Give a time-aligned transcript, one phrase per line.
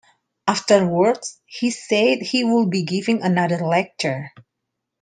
[0.47, 4.31] Afterwards, he said he would be giving another lecture.